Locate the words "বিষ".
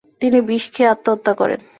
0.47-0.63